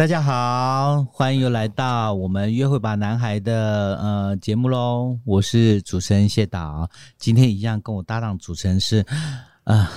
[0.00, 5.18] 大家好，欢迎又来到我们约会吧男孩的呃节目喽。
[5.26, 6.88] 我是主持人谢导，
[7.18, 9.04] 今天一样跟我搭档主持人是
[9.64, 9.92] 啊、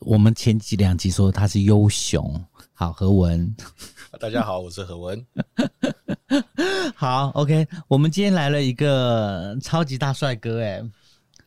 [0.00, 2.38] 我们前几两集说他是优雄，
[2.74, 3.56] 好何文，
[4.20, 5.26] 大家好，我是何文。
[6.94, 10.82] 好 OK，我们今天来了一个超级大帅哥哎，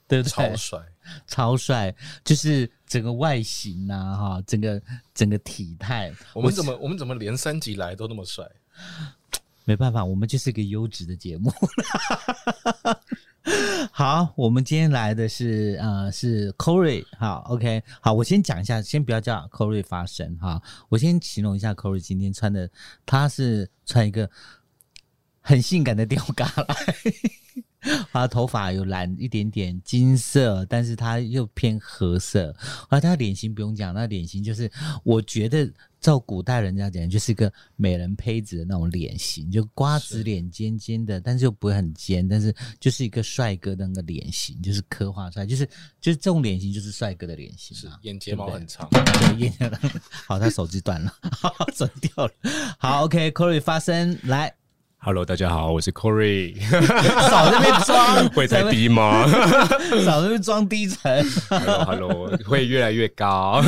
[0.08, 0.32] 对不对？
[0.32, 0.80] 超帅，
[1.28, 4.82] 超帅，就是整个外形呐、哈，整个
[5.14, 8.46] 整个体态，我们怎么我们怎么连三集来都那么帅？
[9.66, 11.54] 没办法，我们就是一个优质的节目。
[13.92, 22.70] 好，我们今天来的是呃是 Corey，好，OK，好，我先讲一下，先不要叫 Corey 发声哈，我先形容一下 Corey 今天穿的，
[23.06, 24.30] 他是穿一个
[25.50, 26.76] 很性感的吊嘎来。
[28.12, 32.54] 他头发有染一点点金色，但是他又偏褐色。
[32.90, 34.70] 啊，他脸型不用讲，那脸型就是
[35.02, 35.68] 我觉得
[36.02, 45.66] 照古代人家讲，就是一个美人胚子的那种脸型，就瓜子脸尖尖的，但是又不会很尖，但是就是一个帅哥的那个脸型，就是刻画出来，就是
[46.02, 47.96] 就是这种脸型就是帅哥的脸型啊。
[47.96, 49.72] 是眼睫毛很长，对，眼睛
[50.28, 51.14] 好，他手机断了，
[51.74, 52.34] 手机掉了。
[52.78, 54.54] 好，OK，Corey、发声来，
[55.02, 56.60] Hello，大家好，我是 Corey，
[57.30, 59.26] 少在那边装，会太低吗
[60.04, 61.26] 少在那边装低沉。
[61.50, 63.64] ？Hello，Hello，会越来越高。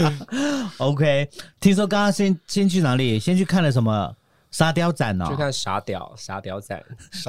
[0.76, 1.28] OK，
[1.60, 3.18] 听说刚刚先先去哪里？
[3.18, 4.14] 先去看了什么
[4.50, 5.28] 沙雕展哦？
[5.30, 6.78] 去看傻屌傻屌展，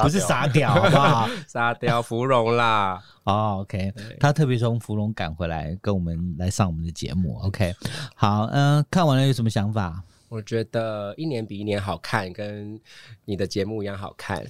[0.03, 1.29] 不是沙雕，好不好？
[1.47, 3.01] 沙雕芙蓉啦。
[3.23, 7.39] 哦，OK，他特别从芙蓉赶回来，跟我们来上我们的节目。
[7.43, 7.73] OK，
[8.13, 10.03] 好，嗯、看完了有什么想法？
[10.31, 12.79] 我觉得一年比一年好看，跟
[13.25, 14.41] 你的节目一样好看。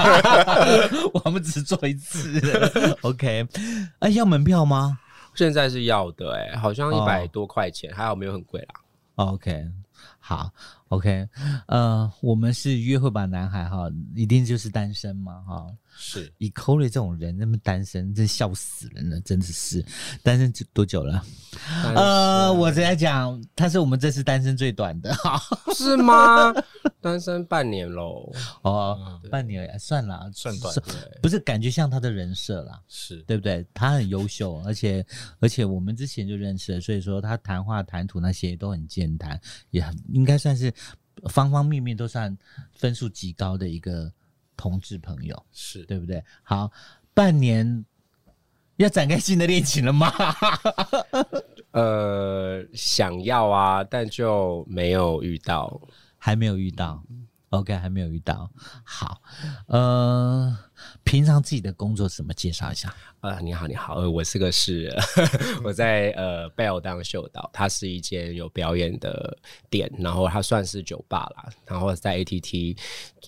[1.12, 2.40] 我们只做一次
[3.02, 3.46] ，OK，
[3.98, 4.98] 哎、要门票吗
[5.34, 8.80] 现在是要的、哎，好像哦一百多块钱，还好没有很贵啦。
[9.16, 9.66] ？OK，
[10.18, 10.50] 好
[10.94, 11.28] ，OK，
[11.66, 15.66] 呃，我们是约会吧男孩哈，一定就是单身嘛哈。
[15.96, 19.84] 是以 Corey 这种人，那么单身，真笑死人了，真的是
[20.24, 21.24] 单身多久了？
[21.94, 25.40] 呃，我直接讲，他是我们这次单身最短的，哈，
[25.72, 26.52] 是吗？
[27.00, 28.28] 单身半年喽。
[28.62, 30.74] 哦，半年算了，算短
[31.22, 33.64] 不是感觉像他的人设啦，是，对不对？
[33.72, 35.06] 他很优秀，而且
[35.38, 39.40] 而且我们之前就认识了，所以说他谈话谈吐那些都很健谈，
[39.70, 40.74] 也很应该算是
[41.28, 42.36] 方方面面都算
[42.72, 44.12] 分数极高的一个
[44.56, 46.22] 同志朋友，是对不对？
[46.42, 46.70] 好，
[47.12, 47.84] 半年
[48.76, 50.12] 要展开新的恋情了吗？
[51.72, 55.80] 呃，想要啊，但就没有遇到。
[56.16, 57.04] 还没有遇到
[57.58, 58.50] ，OK，还没有遇到。
[58.84, 59.20] 好，
[59.66, 60.56] 呃，
[61.02, 62.94] 平常自己的工作怎么介绍一下？
[63.20, 64.92] 呃，你好，你好，呃，我是个是
[65.64, 69.36] 我在呃 Bell 当秀导，它是一间有表演的
[69.70, 72.76] 店，然后它算是酒吧啦，然后在 ATT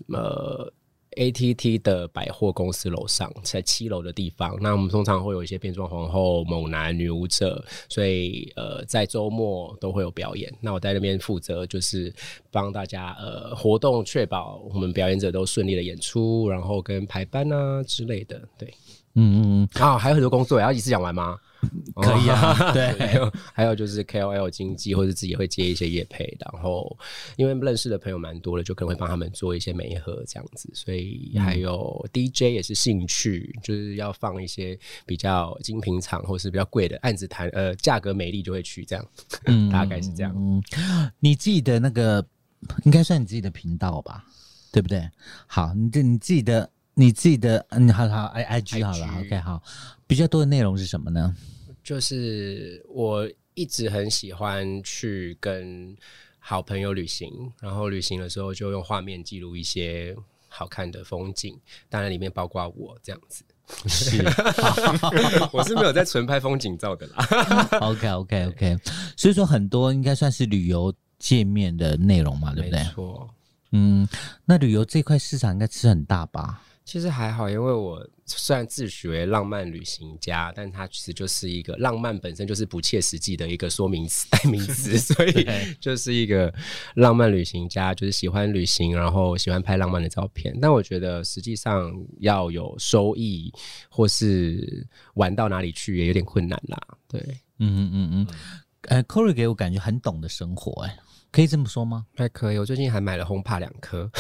[0.09, 0.73] 呃
[1.17, 4.57] ATT 的百货公司楼上，在七楼的地方。
[4.61, 10.53] 那我们通常会有一些变装皇后、猛男、女舞者，所以呃在周末都会有表演。
[10.61, 12.13] 那我在那边负责就是
[12.51, 18.73] 帮大家呃活动，确保我们表演者都顺利的演出，然后跟排班啊之类的，对。
[19.19, 21.39] 嗯嗯嗯啊，还有很多工作，要一次讲完吗？
[21.63, 21.71] 嗯，
[22.03, 26.97] 可以啊，还对， 有还有就是 KOL 经济，或者自己会接一些业配，然后
[27.37, 39.07] 因为认识的朋友蛮多的，就可能会帮他们做一些媒合这样子，所以还有 DJ 也是兴趣，就是要放一些比较精品厂或是比较贵的案子谈，呃，价格美丽就会去这样，
[39.47, 40.33] 嗯大概是这样。
[40.37, 40.63] 嗯，
[41.21, 42.25] 你自己的那个
[42.85, 44.25] 应该算你自己的频道吧，
[44.73, 45.09] 对不对？
[45.47, 49.63] 好，你这你自己的你自己的，嗯，好好，I I G 好了 IG，OK，好，
[50.07, 51.37] 比较多的内容是什么呢？
[51.85, 55.95] 就是我一直很喜欢去跟
[56.39, 60.17] 好朋友旅行，然后旅行的时候就用画面记录一些
[60.49, 61.59] 好看的风景，
[61.91, 63.45] 当然里面包括我这样子。
[63.89, 64.23] 是
[65.53, 67.69] 我是没有在纯拍风景照的啦。
[67.81, 68.79] ，OK OK OK，
[69.19, 72.79] 所以说很多应该算是旅游界面的内容嘛，对不对？
[72.79, 73.29] 没错，
[73.73, 74.09] 嗯，
[74.47, 76.63] 那旅游这块市场应该吃很大吧？
[76.87, 85.45] 其实还好，因为我虽然自诩为浪漫旅行家，但它其实就是一个浪漫本身就是不切实际的一个说明词、代 名词， 所以
[85.81, 86.55] 就是一个
[86.95, 90.57] 浪漫旅行家，就是喜欢旅行，然后喜欢拍浪漫的照片。
[90.63, 93.53] 但我觉得实际上要有收益
[93.91, 96.81] 或是玩到哪里去也有点困难啦。
[97.09, 97.21] 对，
[97.59, 98.27] 嗯嗯嗯嗯，
[98.83, 100.97] 呃，Corey 给我感觉很懂得生活、哎，
[101.33, 102.07] 可以这么说吗？
[102.17, 102.59] 还可以。
[102.59, 104.11] 我最近还买了轰帕两颗，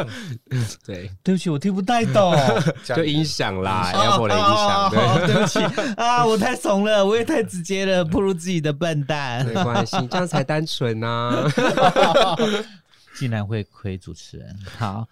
[0.86, 2.34] 对，对不起，我听不太懂。
[2.82, 4.90] 就音响啦，Apple 的音响。
[4.90, 9.44] 对，对不起啊，我太怂了，我也太直接了，不如自己的笨蛋。
[9.44, 11.46] 没关系，这样才单纯啊。
[13.18, 15.06] 竟然会亏主持人，好，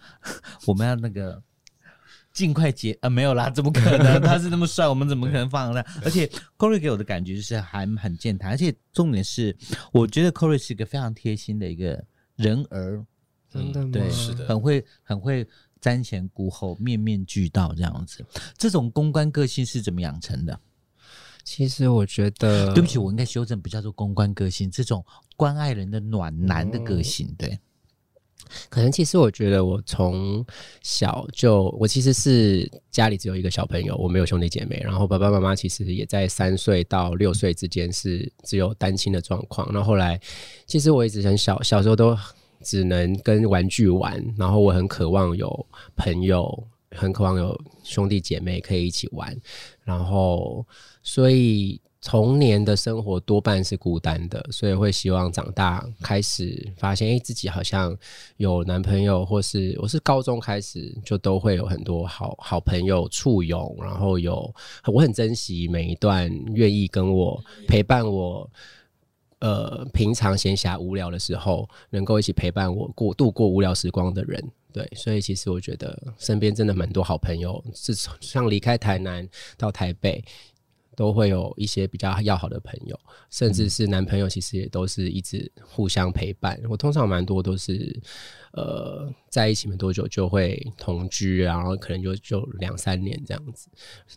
[0.66, 1.40] 我们要那个
[2.34, 4.20] 尽快结啊，没有啦，怎么可能？
[4.20, 5.82] 他是那么帅，我们怎么可能放呢？
[6.04, 6.26] 而且
[6.58, 9.56] Corey 给我的感觉就是还很健谈，而且重点是，
[9.92, 12.04] 我觉得 Corey 是一个非常贴心的一个
[12.34, 13.02] 人儿，
[13.48, 13.90] 真的吗？
[13.92, 15.46] 对，是的很会很会
[15.81, 18.25] 瞻前顾后，面面俱到这样子。
[18.58, 20.58] 这种公关个性是怎么养成的？
[21.44, 25.04] 其实我觉得，对不起，我应该修正，不叫做公关个性，这种
[25.36, 27.56] 关爱人的暖男的个性，对。
[28.69, 30.44] 可能其实我觉得我从
[30.82, 39.69] 小就我其实是家里只有一个小朋友，我没有兄弟姐妹，然后爸爸妈妈其实也在三岁到六岁之间是只有单亲的状况。
[39.73, 40.20] 那后来
[40.67, 42.17] 其实我一直很小，小时候都
[42.62, 49.37] 只能跟玩具玩，然后我很渴望有朋友，很渴望有兄弟姐妹可以一起玩，
[49.85, 50.67] 然后
[51.02, 51.81] 所以。
[52.04, 57.96] 童年的生活多半是孤单的，所以会希望长大开始发现，哎，自己好像
[58.36, 64.54] 有男朋友，或是我是高中开始就都会有很多好好朋友簇拥，然后有
[64.84, 68.48] 我很珍惜每一段愿意跟我陪伴我，
[69.38, 74.44] 呃，平常闲暇无聊的时候能够一起陪伴我过度过无聊时光的人。
[74.74, 79.26] 对，所以其实我觉得身边真的蛮多好朋友，自从像离开台南
[79.56, 80.22] 到台北。
[80.96, 82.99] 都会有一些比较要好的朋友，
[83.31, 86.61] 甚至是男朋友，其实也都是一直互相陪伴。
[86.69, 88.00] 我通常蛮多都是，
[88.52, 93.69] 呃，在一起没多久就会同居，然后可能就就两三年这样子。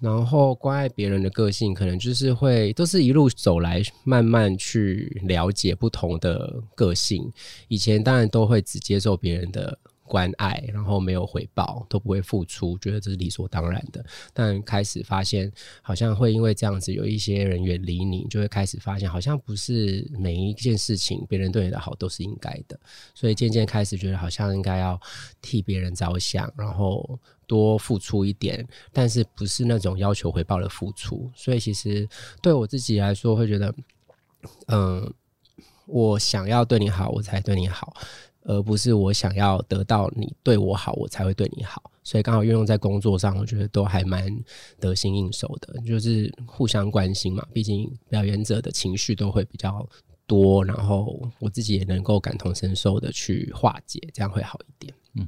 [0.02, 7.32] 然后关爱别人的个性，可能就是会都是一路走来，慢慢去了解不同的个性。
[7.68, 9.78] 以前当然都会只接受别人的。
[10.08, 14.04] 关爱，然后没有回报，都不会付出，觉得这是理所当然的。
[14.34, 15.52] 但开始发现，
[15.82, 22.80] 好像会因为这样子，有一些人远离你，就会开始发现，好像不是每一件事情别人对你的好都是应该的。
[23.14, 25.00] 所以渐渐开始觉得，好像应该要
[25.42, 31.30] 替别人着想，然后多付出一点，但是不是那种要求回报的付出。
[31.36, 32.08] 所以其实
[32.42, 33.74] 对我自己来说，会觉得，
[34.68, 35.14] 嗯，
[35.86, 37.96] 我想要对你好，我才对你好。
[38.48, 41.92] 而不是我想要得到你对我好，我才会对你好。
[42.02, 44.34] 所以刚好运用在工作上，我觉得都还蛮
[44.80, 47.46] 得心应手的，就是互相关心嘛。
[47.52, 49.86] 毕竟表演者的情绪都会比较
[50.26, 54.94] 多，然后我自己也能够感同身受的去化解，这样会好一点。
[55.16, 55.28] 嗯。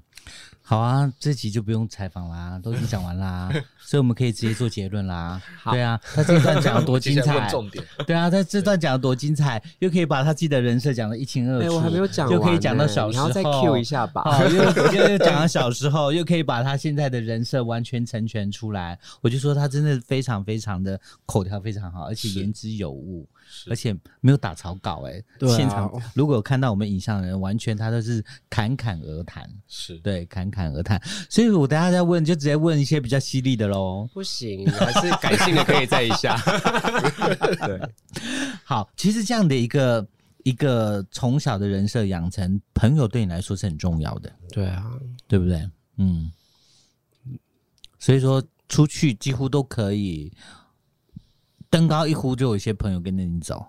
[0.62, 3.50] 好啊，这集就不用采访啦， 都已经讲完啦，
[3.80, 5.42] 所以我们可以直接做结论啦。
[5.72, 7.84] 对啊，他这段讲的多精彩， 重点。
[8.06, 11.74] 对啊，他这段讲的多精彩，又可以把他自己的人设讲的一清二楚。
[11.76, 14.22] 我还没有讲，又可以讲到小时候，再 Q 一下吧。
[14.26, 19.00] 好，又又讲到小时候， 又可以把他现在的人设完全成全出来。
[19.22, 23.28] 我就说他真的非常非常的口条非常好，而且言之有物。
[23.68, 23.92] 而且
[24.22, 25.24] 没有打草稿哎，
[25.58, 29.50] 现场如果有看到我们影像的人，完全他都是侃侃而谈，
[29.80, 31.02] 是对侃侃而谈。
[31.30, 34.08] 所以我等下再问，就直接问一些比较犀利的喽。
[34.14, 36.38] 不行，还是感性的可以再一下。
[37.66, 37.80] 对，
[38.66, 40.06] 好，其实这样的一个
[40.44, 44.30] 一个从小的人设养成，朋友对你来说是很重要的。
[44.52, 44.92] 对啊，
[45.28, 45.70] 对不对？
[45.96, 46.32] 嗯，
[47.98, 50.32] 所以说出去几乎都可以。
[51.72, 53.64] 登高一呼，就有一些朋友跟着你走。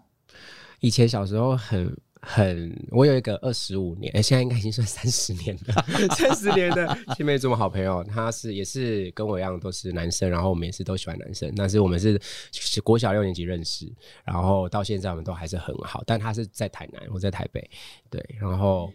[0.80, 5.84] 以前小时候很很，我有一个二十五年，哎，现在应该已经算三十年了，
[6.14, 12.20] 三十年的青梅竹马好朋友，他是也是跟我一样都是男生，然后我们也是都喜欢男生，但是我们是
[12.52, 13.90] 是国小六年级认识，
[14.22, 16.02] 然后到现在我们都还是很好。
[16.06, 17.70] 但他是在台南，我在台北，
[18.10, 18.92] 对，然后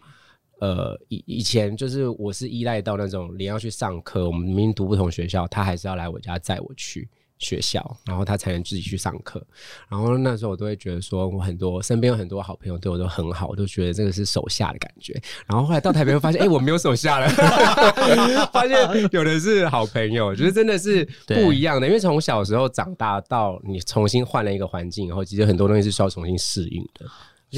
[0.60, 7.10] 呃以以前就是我是依赖到那种连要去上课，我们明明读不同学校，他还是要来我家载我去。
[7.38, 9.46] 学校，然后他才能自己去上课。
[9.90, 15.14] 然后那时候我都会觉得，说我很多身边有很多好朋友对我都很好，我都觉得这个是手下的感觉。
[15.46, 17.28] 然后后来到台北，会发现 哎，我没有手下了，
[18.52, 21.88] 发现有的是好朋友，觉得真的是不一样的。
[21.88, 27.06] 因为从小时候长大到你重新换了一个环境，以后其实很多东西是需要重新适应的。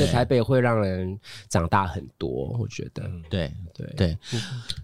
[0.01, 4.17] 而且台北会让人长大很多，我觉得，对对对。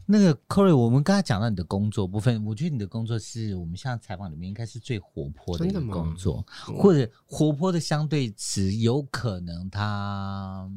[0.05, 6.45] 那个 Corey，我们刚才讲到你的工作部分，我觉得你的工作是我们现在采访里面应该是最活泼的一个工作，
[6.77, 10.69] 或者活泼的相对词，有可能它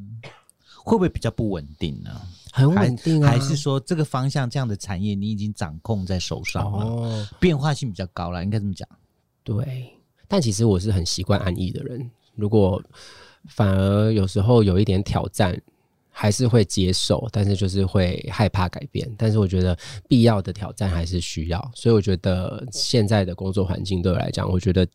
[0.84, 2.10] 会不会比较不稳定呢？
[2.52, 7.28] 很稳定啊，还是说这个方向这样的产业你已经掌控在手上了？
[7.40, 8.88] 变化性比较高了，应该这么讲。
[9.42, 9.92] 对，
[10.28, 12.82] 但其实我是很习惯安逸的人，如果。
[13.48, 15.60] 反而有时候有一点挑战，
[16.10, 19.10] 还是会接受，但是就是会害怕改变。
[19.18, 19.76] 但是我觉得
[20.08, 24.88] 必要的挑战还是需要，所以我觉得现在的工作环境对我来讲，我觉得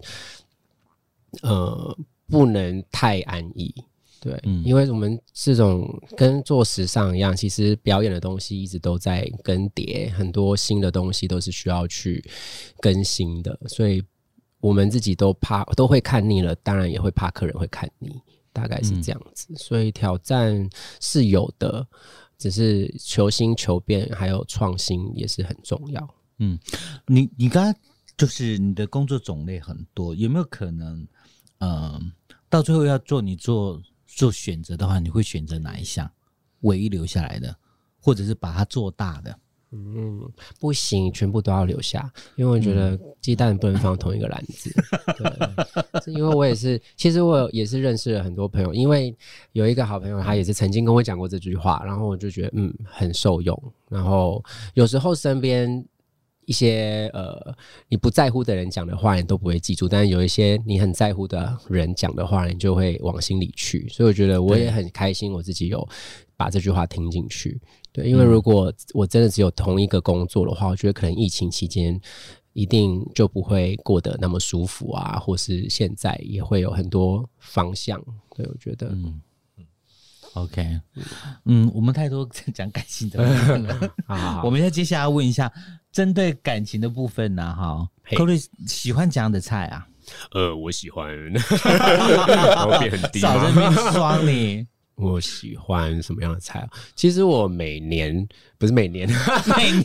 [1.42, 3.74] 呃不能太安逸。
[4.24, 12.24] 对，因为我们这种跟做时尚一样，其实表演的东西一直都在更迭，很多新的东西都是需要去
[12.80, 14.00] 更新的，所以
[14.60, 18.12] 我们自己都怕都会看腻了，当然也会怕客人会看腻，
[18.52, 19.54] 大概是这样子。
[19.56, 21.88] 所以挑战是有的，
[22.38, 26.16] 只是求新求变还有创新也是很重要。
[26.40, 26.60] 嗯，
[27.08, 27.76] 你你刚刚
[28.18, 31.08] 就是你的工作种类很多，有没有可能，
[31.60, 32.12] 嗯，
[32.50, 33.82] 到最后要做你做？
[34.14, 36.12] 做选择的话，你会选择哪一项？
[36.64, 37.56] 唯一留下来的，
[37.98, 39.40] 或者是把它做大的？
[39.72, 40.22] 嗯，
[40.60, 44.70] 不行，全部都要留下，因为我觉得鸡蛋不能放同一个篮子。
[45.18, 49.16] 对，因为我也是，其实我也是认识了很多朋友，因为
[49.54, 53.74] 有一个好朋友，他也是曾经跟我讲过这句话，然后我就觉得嗯很受用。
[53.90, 55.86] 然后有时候身边。
[56.48, 57.56] 一些呃，
[57.88, 63.88] 你不在乎的人讲的话，你都不会记住；但是有一些你很在乎的人讲的话，你就会往心里去。
[63.88, 65.88] 所以我觉得我也很开心，我自己有
[66.36, 67.62] 把这句话听进去。
[67.94, 72.00] 对，因为如果我真的只有同一个工作的话，我觉得可能疫情期间
[72.54, 78.02] 一定就不会过得那么舒服啊，或是现在也会有很多方向。
[78.36, 79.22] 对，我觉得，嗯
[79.58, 79.66] 嗯
[80.34, 80.80] ，OK，
[81.46, 85.52] 嗯，我们太多 讲感情的部分了， 好， 我们要接下来问一下。
[85.92, 89.86] 针对感情的部分呢，哈，寇瑞喜欢怎样的菜啊？
[90.32, 91.06] 呃，我喜欢，
[92.56, 94.66] 毛病很低少人民双你。
[95.02, 96.70] 我喜欢什么样的菜啊？
[96.96, 98.28] 其实我每年
[98.58, 99.10] 不是每年，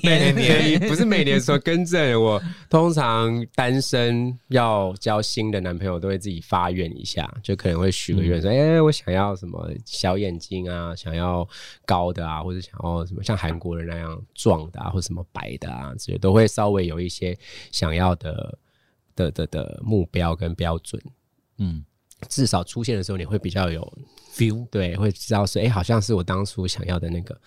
[0.02, 2.23] 每年 不是每年说更正。
[2.23, 11.49] 我通常单身要交新的男朋友，都会自己发愿一下，就可能会许个愿说：“哎，我想要什么小眼睛啊，想要
[11.85, 17.37] 高的啊，或者想要什么像韩国人那样壮的啊，或什么白的啊，这些都会稍微有一些
[17.73, 18.58] 想要的
[19.14, 21.00] 的的的目标跟标准。
[21.58, 21.82] 嗯，
[22.28, 23.92] 至少出现的时候，你会比较有。
[24.35, 27.40] feel 对，会知道是哎，好像是我当初想要的那个，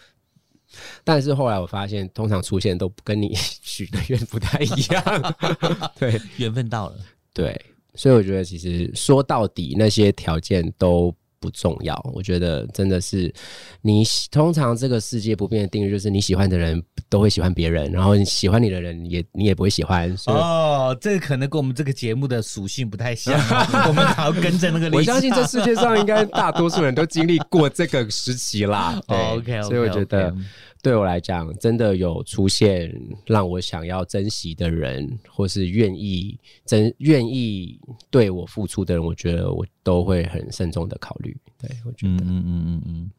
[1.04, 5.36] 但是后来我发现，通常出现都跟你许的愿不太一样。
[6.00, 6.96] 对，缘分到了。
[7.34, 7.60] 对，
[7.94, 11.14] 所以我觉得其实说到底，那些条件都。
[11.40, 13.34] 不重要，我觉得真的是
[13.82, 20.14] 你通常这个世界不变的定律就是你喜欢的人都会喜欢别人，然后你喜欢你的人也你也不会喜欢。
[20.28, 23.34] 哦，这个可能跟我们这个节目的属性不太像，
[23.88, 24.90] 我们还要跟着那个。
[24.96, 29.02] 我相信这世界上应该大多数人都经历过这个时期啦。
[29.08, 30.36] OK，所以我觉得。
[30.82, 32.90] 对我来讲，真的有出现
[33.26, 41.38] 让我想要珍惜的人，或是愿意真愿意对我付出的人，我觉得我都会很慎重的考虑。
[41.58, 43.12] 对我觉得，嗯嗯嗯嗯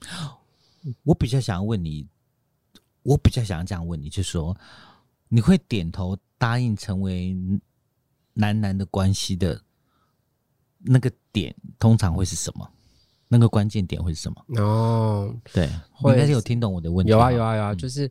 [0.84, 2.06] 嗯，我比较想要问你，
[3.02, 4.56] 我比较想要这样问你，就是说，
[5.28, 7.36] 你会点头答应成为
[8.32, 9.60] 男男的关系的
[10.78, 12.66] 那个点，通常会是什么？
[13.32, 14.60] 那个关键点会是什么？
[14.60, 15.70] 哦，对，
[16.02, 17.12] 应该是有听懂我的问题。
[17.12, 18.10] 有啊，有啊，有啊，就是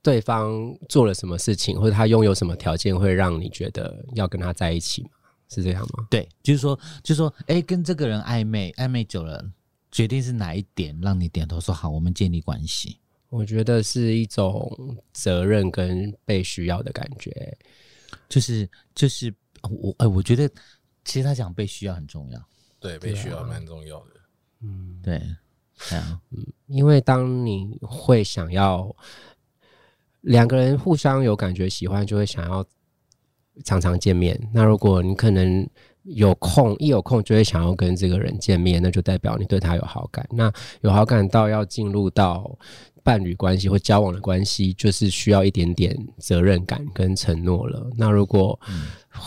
[0.00, 0.54] 对方
[0.88, 5.10] 做了什么事情，或者他拥有什么条件，会让你觉得要跟他在一起吗？
[5.48, 6.06] 是这样吗？
[6.08, 9.44] 对，就是说，就是说，哎，跟这个人暧昧，暧昧久了，
[9.90, 13.00] 决定是哪一点让你点头说好，我们建立关系？
[13.30, 17.58] 我觉得是一种责任跟被需要的感觉，
[18.28, 20.48] 就是就是我哎，我觉得
[21.04, 22.40] 其实他讲被需要很重要，
[22.78, 24.17] 对，被需要蛮重要的。
[24.60, 25.22] 嗯，对，
[25.76, 28.94] 这样，嗯，因为当你会想要
[30.22, 32.64] 两个人互相有感觉、喜欢，就会想要
[33.64, 34.36] 常常见面。
[34.52, 35.68] 那如果你可能
[36.02, 40.26] 有空，一有空就会想要跟这个人见面，那就代表你对他有好感。
[40.30, 42.50] 那有好感到要进入到
[43.04, 47.88] 伴侣关系或交往的关系，就是需要一点点责任感跟承诺了。
[47.96, 48.58] 那如果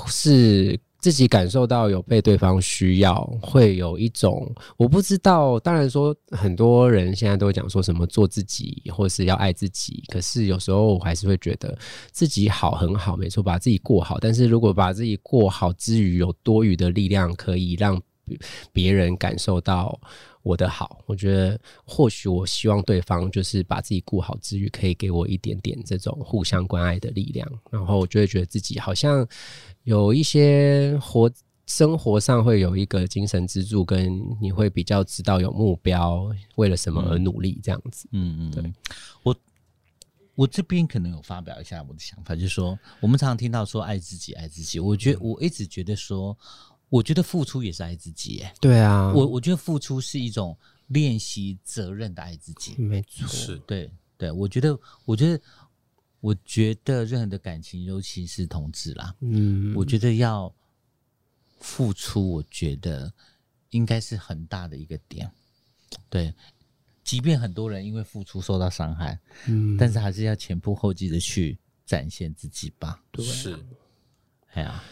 [0.08, 0.78] 是。
[1.02, 5.60] 自己感受到有被对方需要，会有一种我不知道。
[5.60, 10.04] 当然说，很多人现在都讲说什么做自己，或是要爱自己。
[10.14, 11.76] 可是有时候我还是会觉得
[12.12, 14.20] 自己好很好，没错，把自己过好。
[14.20, 18.00] 但是如果把自己过好之余，有多余的力量可以让
[18.72, 20.00] 别人感受到
[20.44, 27.48] 我的好，我觉得或许我希望对方就是把自己顾好之余，可以给我一点点这种互相关爱的力量。
[27.70, 29.28] 然后我就会觉得自己好像。
[29.84, 31.32] 有一些活
[31.66, 38.08] 生活上会有一个精神支柱，跟你会比较知道有目标，为了什么而努力这样子。
[38.12, 38.74] 嗯嗯，对
[39.24, 39.36] 我
[40.36, 44.80] 我这边可能有发表一下我的想法，就是说我们常常听到说爱自己，爱自己。
[44.80, 46.38] 我觉得我一直觉得说，
[46.92, 48.42] 我觉得付出也是爱自己。
[48.42, 50.58] 哎，对啊，我我觉得付出是一种
[50.88, 52.76] 练习责任的爱自己。
[52.76, 55.42] 没错，是对对，我觉得，我觉得，
[56.20, 60.54] 我觉得任何的感情，尤其是同志啦，嗯，我觉得要
[61.62, 63.12] 付出，我觉得
[63.70, 65.32] 应该是很大的一个点。
[66.10, 66.34] 对，
[67.06, 69.18] 即便很多人因为付出受到伤害，
[69.48, 73.02] 嗯但是还是要前仆后继的去展现自己吧。
[73.18, 73.58] 是，
[74.54, 74.84] 哎呀，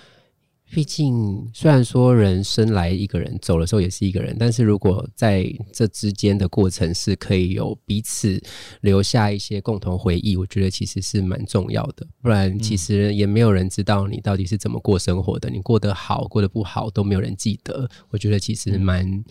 [0.72, 8.40] 毕竟，虽然说人生来一个人，走的时候也是一个人，但是如果在这之间的过程是可以有彼此
[8.82, 12.06] 留下一些共同回忆，我觉得其实是蛮重要的。
[12.22, 17.90] 不然，其实也没有人知道你到底是怎么过生活的，你过得好，过得不好都没有人记得。
[18.10, 19.24] 我觉得其实蛮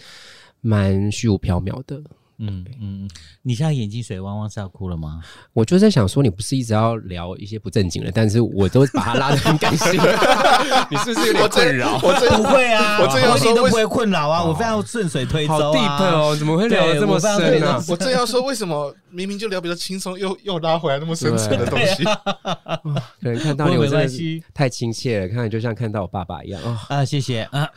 [0.61, 2.03] 蛮虚无缥缈的。
[2.41, 3.09] 嗯
[3.43, 5.21] 你现在眼睛水汪汪是要哭了吗？
[5.53, 9.93] 我就在想说，你不是一直要聊一些不正经的，但是我都把它拉得很感性，
[10.91, 11.99] 你是不是有点困扰？
[12.03, 15.99] 我真不会啊，我正要说都不会困扰啊，我非常顺水推舟好啊。
[15.99, 17.83] deep 哦，怎么会聊得这么深呢？
[17.89, 22.05] 我正要说，为什么明明就聊比较轻松，又又拉回来那么深沉的东西？
[22.05, 26.87] 可能看到你，我真的是太亲切了，看你就像看到我爸爸一样啊。
[26.89, 27.69] 啊，谢谢啊，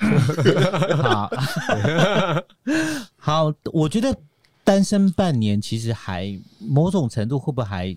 [1.01, 1.31] 好
[3.17, 4.15] 好，我觉得
[4.71, 7.93] 单身半年其实还某种程度会不会还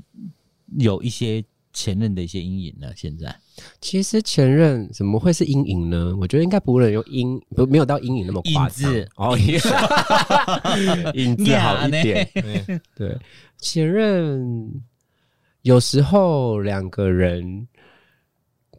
[0.77, 2.89] 有一些前任的一些阴影呢？
[2.97, 3.33] 现在
[3.81, 6.17] 其实前任怎么会是阴影呢？
[6.21, 9.39] 我觉得应该不能用阴，不没有到阴影那么夸张影子哦，
[11.15, 12.29] 影子好一点。
[12.43, 13.17] 嗯对，
[13.59, 14.83] 前任
[15.63, 17.69] 有时候两个人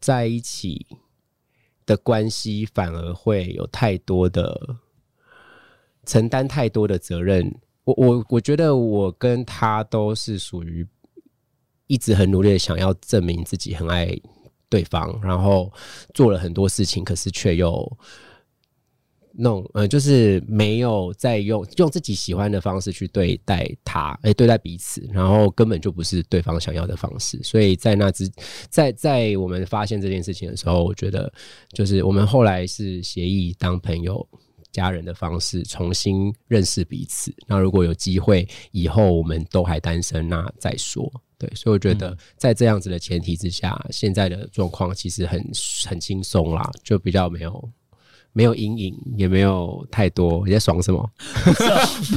[0.02, 0.86] 在一起
[1.86, 4.76] 的关系反而会有太多的
[6.06, 7.56] 承担太多的责任。
[7.86, 10.86] 我我我觉得我跟他都是属于
[11.88, 14.14] 一直很努力的想要证明自己很爱
[14.68, 15.72] 对方，然后
[16.14, 17.98] 做了很多事情，可是却又
[19.32, 27.40] 那种呃，就是没有在用用自己喜欢的方式去对待他，哎、对待彼此，然后根本就不是对方想要的方式。
[27.44, 28.28] 所以在那之
[28.70, 31.32] 在在我们发现这件事情的时候，我觉得
[31.72, 34.28] 就是我们后来是协议当朋友。
[34.76, 37.34] 家人的方式重新认识彼此。
[37.48, 41.10] 那如果有机会以后我们都还单身，那再说。
[41.38, 45.42] 对，所以我觉得在这样子的前提之下，现在的状况其实很
[45.88, 47.70] 很轻松啦，就比较没有
[48.34, 50.46] 没有阴影，也没有太多。
[50.46, 51.10] 你在爽什么？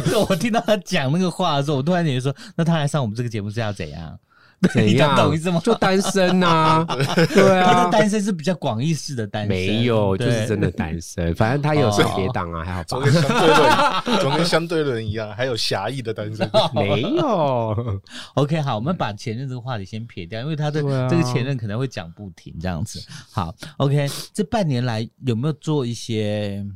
[0.03, 4.19] 不是我听到他讲那个话的时候，我突然觉得说，那他来上我们这个节目是要怎样？
[4.75, 5.15] 你怎样？
[5.17, 5.61] 懂意思吗？
[5.65, 6.85] 就单身呐、
[7.33, 11.33] 对啊他啊的，单身是比较广义式的单身，没有，就是真的单身。
[11.37, 13.13] 反正他有时别档啊，还好吧总跟？
[13.13, 16.51] 相对论，总跟相对论一样，还有狭义的单身。
[16.75, 18.01] 没有
[18.35, 23.01] ，OK，好，我们把前任这个话题先撇掉，因为他的这个前任可能会讲不停这样子。
[23.31, 26.67] 好，OK，这半年来有没有做一些？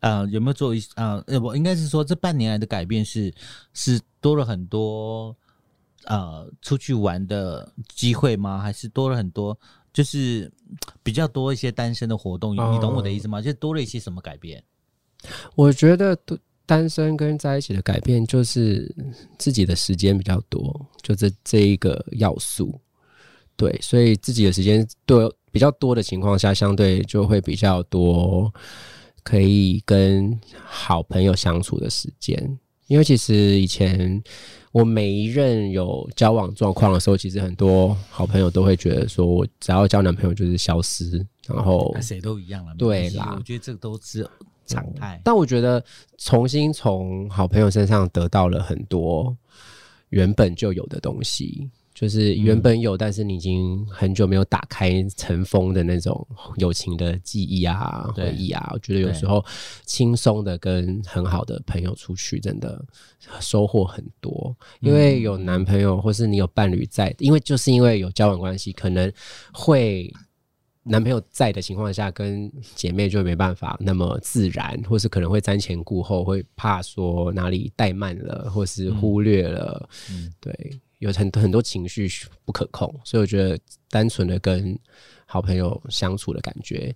[0.00, 3.32] 呃，有没有做一呃，呃，我应该是说这半年来的改变是
[3.72, 5.34] 是多了很多
[6.06, 8.58] 呃出去玩的机会吗？
[8.58, 9.56] 还是多了很多
[9.92, 10.50] 就是
[11.02, 12.58] 比较多一些单身的活动？
[12.58, 13.40] 哦你懂我的意思吗？
[13.40, 14.62] 就多了一些什么改变？
[15.54, 18.92] 我觉得都单身跟在一起的改变就是
[19.38, 22.78] 自己的时间比较多，就这这一个要素。
[23.56, 28.52] 对，所以自己的时间多比较多的情况下，相对就会比较多
[29.22, 32.58] 可以跟好朋友相处的时间。
[32.88, 34.22] 因为其实以前
[34.76, 44.28] 我每一任有交往状况的时候，其实很多好朋友都会觉得说，我只要交男朋友就是消失，然后啊谁都一样了，对啦我觉得这个都是
[44.66, 45.18] 常态。
[45.24, 45.82] 但我觉得
[46.18, 49.34] 重新从好朋友身上得到了很多
[50.10, 56.26] 原本就有的东西，就是原本有，但是你已经很久没有打开尘封的那种
[56.58, 58.70] 友情的记忆啊、回忆啊。
[58.74, 59.42] 我觉得有时候
[59.86, 62.84] 轻松的跟很好的朋友出去，真的
[63.40, 64.54] 收获很多。
[64.80, 69.10] 因为有男朋友或是你有伴侣在，因为就是因为有交往关系，可能
[69.54, 70.12] 会。
[70.88, 82.08] 男朋友在的情况下，跟姐妹就没办法那么自然，或是可能会瞻前顾后，会怕说哪里怠慢了，或是忽略了，嗯对，有很很多情绪
[82.44, 83.58] 不可控，所以我觉得
[83.90, 84.78] 单纯的跟
[85.26, 86.94] 好朋友相处的感觉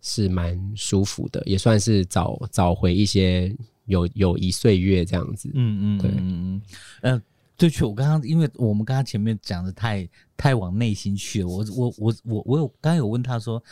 [0.00, 3.54] 是蛮舒服的，也算是找找回一些
[3.86, 5.50] 友友谊岁月这样子。
[5.54, 6.62] 嗯嗯，对嗯嗯
[7.02, 7.22] 嗯，呃，
[7.56, 13.62] 对去，我刚刚因为我们刚刚前面讲的太太往内心去了，我我我我我有刚刚有问他说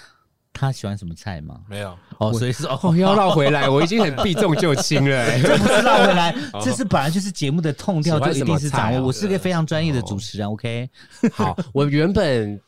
[0.53, 1.61] 他喜欢什么菜吗？
[1.69, 5.43] 没有，哦，所以说哦，哦，要绕回来，我已经很避重就轻了、欸。
[5.43, 8.99] 这不是绕回来， 这是本来就是节目的痛调，就一定是掌握。
[8.99, 10.89] 啊我是个非常专业的主持人，OK？
[11.33, 12.61] 好，我原本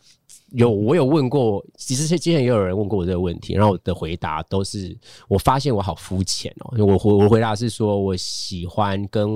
[0.51, 4.97] 有我有问过，其实之前也有人问过我这个问题，然后我的回答都是，
[5.29, 6.85] 我发现我好肤浅哦。
[6.85, 9.29] 我回我回答是说我喜欢跟，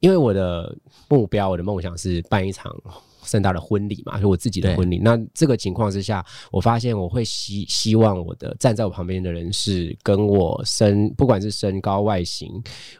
[0.00, 0.76] 因为我的
[1.08, 2.70] 目标，我的梦想是办一场。
[3.24, 4.98] 盛大的婚礼嘛，就我自己的婚礼。
[4.98, 12.50] 那这个情况之下，我发现我会希希望我的站在我旁边的人是跟我身，不管是身高、外形，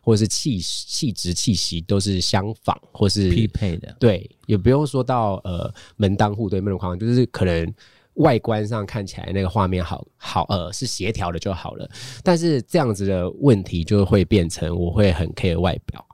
[0.03, 3.95] 或者是气气质、气息，都是相仿或是匹配的。
[3.99, 7.73] 对，也不用说到呃门当户对那种框，就是可能
[8.15, 11.89] 外观上看起来那个画面好好呃是协调的就好了。
[12.23, 16.05] 但是这样子的问题就会变成我会很 care 外表。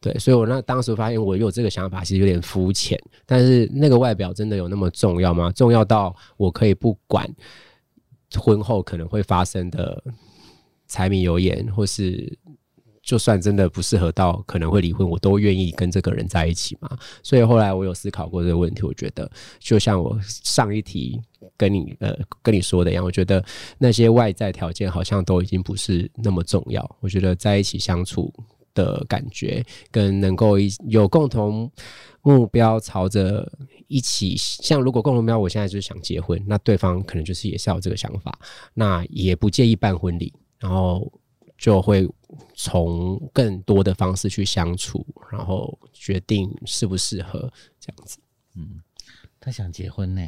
[0.00, 2.96] 对，所以我那当时发现我有这个想法，其实有点肤浅。
[3.26, 5.50] 但是那个外表真的有那么重要吗？
[5.50, 7.28] 重要到我可以不管
[8.36, 10.00] 婚后可能会发生的
[10.86, 12.32] 柴米油盐，或是
[13.02, 16.96] 就算真的不适合到可能会离婚，我都愿意跟这个人在一起吗？
[17.24, 21.20] 所以后来我有思考过这个问题，我觉得就像我上一题
[21.56, 23.44] 跟你呃跟你说的一样，我觉得
[23.78, 26.96] 那些外在条件好像都已经不是那么重要。
[27.00, 28.32] 我觉得在一起相处。
[28.78, 31.68] 的感觉跟能够一有共同
[32.22, 33.50] 目标，朝着
[33.88, 38.38] 一起像如果共同目标，我现在就是想结婚，那对方可能就是也是有这个想法，
[38.74, 41.10] 那也不介意办婚礼，然后
[41.56, 42.08] 就会
[42.54, 48.18] 从更多的方式去相处，然后决定适不适合这样子。
[48.54, 48.80] 嗯，
[49.40, 50.22] 他想结婚呢？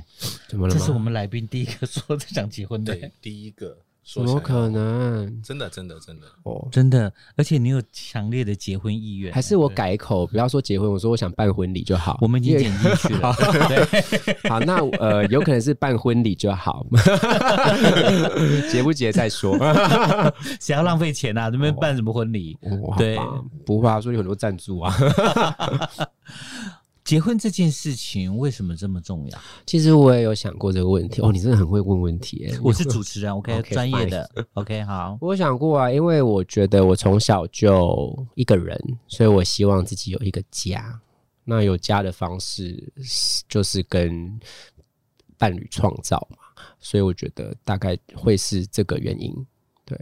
[0.48, 0.74] 怎么了？
[0.74, 3.78] 这是我们来宾第一个说他想结婚的，第一个。
[4.02, 5.40] 怎么可能？
[5.42, 7.12] 真的，真的，真的哦，真的！
[7.36, 12.18] 而且你有强烈的结婚意愿，还是我改口，不要说结婚，我说我想办婚礼就好。
[12.20, 13.32] 我们已经剪进去了。
[14.48, 16.84] 好，那呃，有可能是办婚礼就好，
[18.70, 19.56] 结不结再说。
[20.58, 21.50] 想要浪费钱啊？
[21.50, 22.58] 这边办什么婚礼？
[22.98, 23.16] 对，
[23.64, 24.92] 不怕，说有很多赞助啊。
[27.10, 29.38] 结婚这件事情为什么这么重要？
[29.66, 31.20] 其实我也有想过这个问题。
[31.20, 32.48] 哦，你真的很会问问题。
[32.62, 35.18] 我是主持人， OK，专业的，OK，好。
[35.20, 41.00] 我想过啊，因为我觉得我从小就一个人，所以我希望自己有一个家。
[41.42, 42.92] 那有家的方式
[43.48, 44.38] 就是跟
[45.36, 46.36] 伴侣创造嘛，
[46.78, 49.34] 所以我觉得大概会是这个原因。
[49.84, 49.98] 对，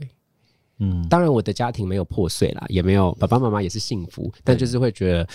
[0.77, 5.27] 嗯，当然我的家庭没有破碎啦，也没有爸爸妈妈也是幸福，但就是会觉得。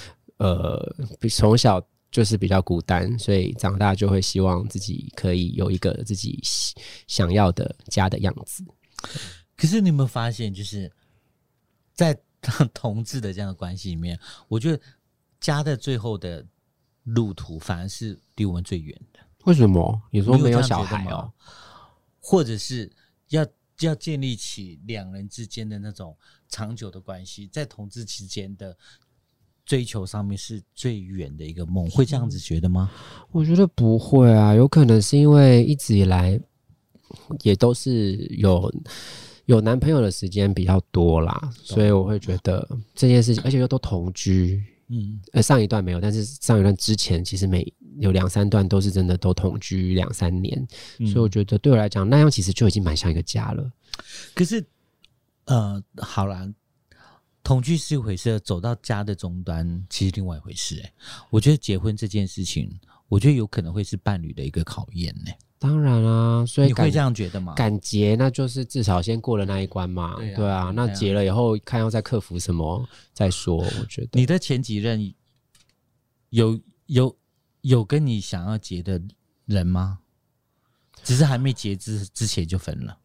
[0.44, 0.96] 呃，
[1.30, 6.38] 从小就是比较孤单，所以长大就会希望自己可以有一个自己
[7.08, 8.62] 想要的家的样子。
[9.56, 10.92] 可是你有没有发现，就是
[11.94, 12.20] 在
[12.74, 14.84] 同志的这样的关系里面，我觉得
[15.40, 16.46] 家的最后的
[17.04, 19.22] 路途反而是离我们最远的。
[19.46, 20.02] 为什么？
[20.12, 21.32] 你说没有小孩哦，
[22.20, 22.92] 或者是
[23.30, 23.48] 要
[23.80, 26.18] 要建立起两人之间的那种
[26.50, 28.78] 长久的关系，在同志之间的。
[29.66, 32.92] 追求上面是最远的一个梦，会这样子觉得吗？
[33.32, 36.40] 我觉得不会啊，有可能是因为一直以来
[37.44, 38.70] 也都是有
[39.46, 47.66] 有男朋友的时间比较多啦，所以我会觉得这件事情，而且又都同居，嗯，呃，上一段没有，但是上一段之前其实每
[48.00, 50.68] 有两三段都是真的都同居两三年，
[51.00, 53.72] 所以我觉得对我来讲那样其实就已经蛮像一个家了。
[54.34, 54.66] 可是，
[55.46, 56.52] 呃，好啦。
[57.44, 60.82] 同居是一回事，走到家的终端其实另外一回事。
[60.84, 60.94] 哎，
[61.30, 62.72] 我觉得结婚这件事情，
[63.10, 65.32] 我觉得有可能会是伴侣的一个考验呢。
[65.60, 67.54] 当然啊，所以你会这样觉得吗？
[67.56, 70.16] 敢结，那就是至少先过了那一关嘛。
[70.36, 73.58] 对啊，那结了以后，看要再克服什么再说。
[73.58, 75.14] 我觉得你的前几任
[76.30, 77.18] 有有
[77.62, 79.02] 有跟你想要结的
[79.46, 80.00] 人吗？
[81.04, 82.98] 只是还没结之之前就分了。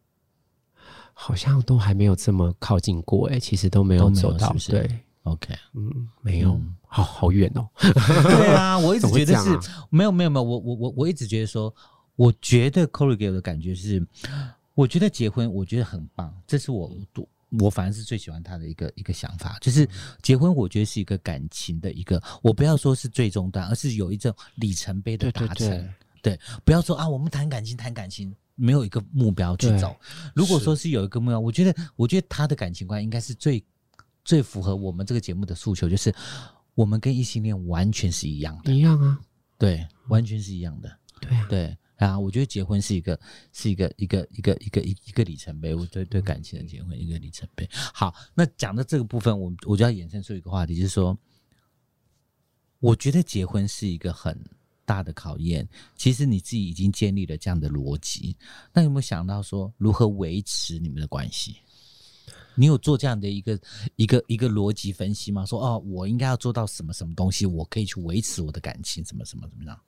[1.20, 4.88] 好像都还没有这么靠近过哎，其实都没有走到对
[5.24, 7.68] ，OK，嗯，没有，好好远哦。
[7.82, 9.50] 对啊，我一直觉得是
[9.90, 11.74] 没有没有没有，我我我我一直觉得说，
[12.14, 14.00] 我觉得 Corey 给我的感觉是，
[14.74, 16.88] 我觉得结婚我觉得很棒，这是我
[17.58, 19.86] 我反而是最喜欢他的一个一个想法，就是
[20.22, 25.88] 结婚我觉得是一个感情的一个，我不要说是最终端，而是有一种里程碑的达成，
[26.22, 28.32] 对，不要说啊，我们谈感情谈感情。
[28.58, 29.96] 没有一个目标去走。
[30.34, 33.64] 如果说是有一个目标，我觉得，我觉得他的感情观应该是最
[34.24, 36.12] 最符合我们这个节目的诉求，就是
[36.74, 39.20] 我们跟异性恋完全是一样的，一样啊，
[39.56, 43.18] 对，完全是一样的，对啊，对啊，我觉得结婚是一个
[43.52, 47.68] 是一个一个一个一个一一个里程碑，我对对感情的结婚一个里程碑。
[47.72, 51.16] 好，那讲到这个部分，我我就要衍生出一个话题，就是说，
[52.80, 54.36] 我觉得结婚是一个很。
[54.88, 58.34] 大的考验，其实你自己已经建立了这样的逻辑，
[58.72, 61.58] 那有没有想到说如何维持你们的关系？
[62.54, 63.60] 你有做这样的一个
[63.96, 65.44] 一个一个逻辑分析吗？
[65.44, 69.78] 说哦，我应该要做到什么什么东西，我可以去维持我的感情，什么什么怎么样？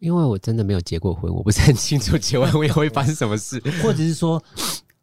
[0.00, 3.60] 因为我真的没有结过婚，我不是很清楚结完婚会发生什么事。
[3.82, 4.42] 或者是说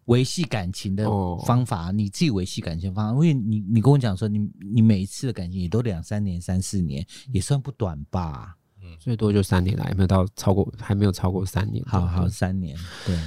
[0.05, 8.55] 维系感情的哦方法，你自己维系感情的方法，因为你你跟我讲说，你你每一次的感情也都两三年、三四年，也算不短吧？
[8.81, 11.83] 嗯最多就三年来，没有到超过，还没有超过三年。
[11.85, 13.17] 好好，三年，对，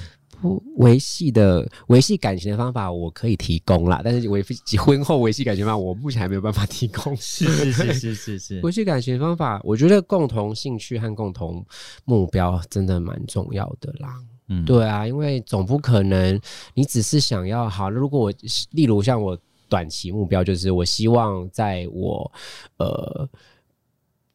[0.40, 7.14] 不维系的维系感情的方法我可以提供啦，但是维系婚后维系感情方法，我目前还没有办法提供。
[7.16, 11.64] 是是是是是是 维，系感情的方法，我觉得共同兴趣和共同
[12.04, 14.14] 目标真的蛮重要的啦。
[14.48, 16.40] 嗯，对啊，因为总不可能
[16.74, 17.90] 你只是想要好。
[17.90, 18.32] 如果我
[18.70, 22.32] 例如像我短期目标，就是我希望在我
[22.78, 23.28] 呃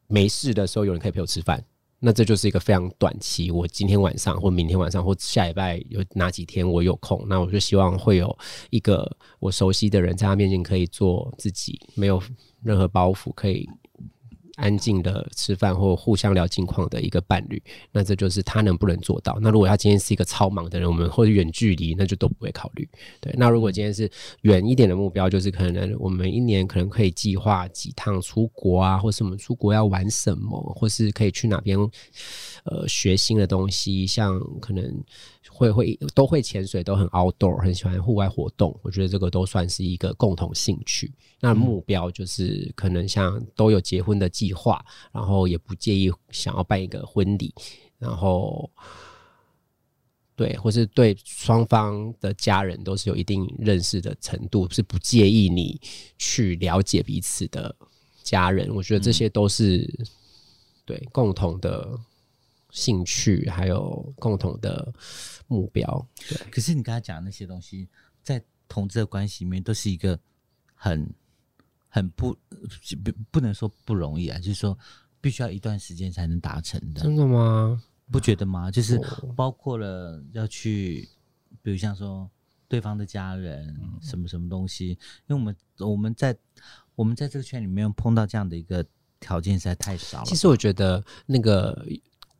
[0.06, 1.62] 没事的时候有人可以陪我吃饭。
[2.06, 12.22] 那这就是一个非常短期，我今天晚上或明天晚上或下礼拜有哪几天我有空，那我就希望会有一个我熟悉的人在他面前可以做自己，没有
[12.62, 13.66] 任何包袱，可以
[14.56, 17.62] 安静的吃饭或互相聊近况的一个伴侣。
[17.92, 19.38] 那这就是他能不能做到。
[19.40, 22.88] 那如果他今天是一个超忙的人，我们或者远距离，那就都不会考虑。
[23.20, 24.10] 对，那如果今天是
[24.42, 31.78] 远一点的目标，就是可能我们一年可能可以计划几趟出国啊，或是我们出国要玩什么，或是可以去哪边
[32.64, 35.02] 呃学新的东西，像可能
[35.48, 38.78] 会会都会潜水，都很 outdoor，很喜欢户外活动。
[38.82, 41.12] 我觉得这个都算是一个共同兴趣。
[41.40, 47.54] 那目标就是可能像都有结婚的计划，然后也不介意想要办一个婚礼，
[47.98, 48.70] 然后
[50.36, 55.80] 对，或是对双方的家人都是有一定认识的程度，是不介意你
[56.18, 57.74] 去了解彼此的
[58.22, 58.68] 家人。
[58.74, 59.88] 我觉得这些都是、
[60.84, 61.96] 对共同的
[62.70, 64.92] 兴趣，还有共同的
[65.46, 66.08] 目标。
[66.28, 67.88] 对，可是你刚才讲的那些东西，
[68.22, 70.18] 在同志的关系里面，都是一个
[70.74, 71.08] 很
[71.94, 72.36] 很不
[73.04, 74.76] 不不能说不容易啊，就是说
[75.20, 77.80] 必须要一段时间才能达成的，真的吗？
[78.10, 78.68] 不觉得吗？
[78.68, 81.08] 就是哦包括了要去，
[81.62, 82.28] 比如像说
[82.66, 84.96] 对方的家人嗯什么什么东西，因
[85.28, 86.36] 为我们我们在
[86.96, 88.84] 我们在这个圈里面碰到这样的一个
[89.20, 90.24] 条件实在太少了。
[90.24, 91.86] 其实我觉得那个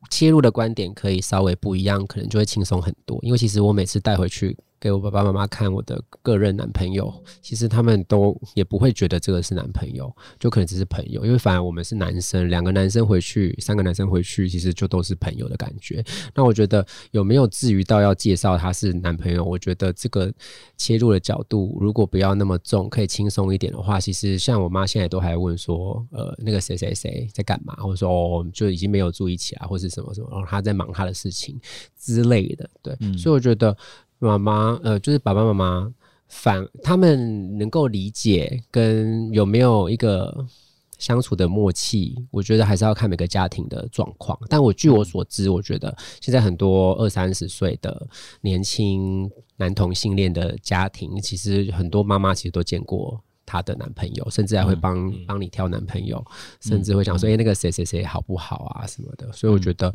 [0.09, 3.17] 切入的观点可以稍微不一样，可能就会轻松很多。
[3.21, 11.25] 因为其实我每次带回去给我爸爸妈妈看我的个人男朋友，其实他们都也不会觉得这个是男朋友，就可能只是朋友。
[11.25, 16.03] 因为反而我们是男生，两个男生回去，三个男生回去，其实就都是朋友的感觉。
[16.33, 19.43] 那我觉得有没有至于到要介绍他是男朋友？
[19.43, 20.31] 我觉得这个
[20.77, 31.59] 切入的角度，如果不要那么重，可以轻松一点的话，其实像我妈现在都还问说，呃，那个谁谁谁在干嘛，或者说哦，就已经没有住一起啊，或是什么什么，然后他在忙他的事情
[31.97, 32.69] 之类的。
[32.81, 33.75] 对，所以我觉得
[34.19, 35.93] 妈妈，呃，就是爸爸妈妈
[36.27, 40.45] 反他们能够理解跟有没有一个
[40.97, 44.37] 相处的默契，我觉得还是要看每个家庭的状况。
[44.49, 48.07] 但我据我所知，我觉得现在很多二三十岁的
[48.41, 53.21] 年轻男同性恋的家庭，其实很多妈妈其实都见过。
[53.47, 56.25] 她的男朋友，甚至还会帮帮、你挑男朋友，
[56.61, 59.93] 甚至会想说：“哎、那个谁谁谁好不好啊什么的。”所以我觉得